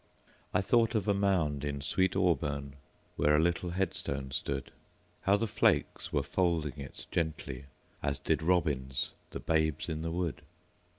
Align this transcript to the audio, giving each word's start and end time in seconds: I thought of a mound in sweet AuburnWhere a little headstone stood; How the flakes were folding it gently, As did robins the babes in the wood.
I 0.51 0.61
thought 0.61 0.95
of 0.95 1.07
a 1.07 1.13
mound 1.13 1.63
in 1.63 1.79
sweet 1.79 2.13
AuburnWhere 2.13 2.71
a 3.35 3.37
little 3.37 3.69
headstone 3.69 4.31
stood; 4.31 4.71
How 5.21 5.37
the 5.37 5.45
flakes 5.45 6.11
were 6.11 6.23
folding 6.23 6.79
it 6.79 7.05
gently, 7.11 7.65
As 8.01 8.17
did 8.17 8.41
robins 8.41 9.13
the 9.29 9.39
babes 9.39 9.89
in 9.89 10.01
the 10.01 10.09
wood. 10.09 10.41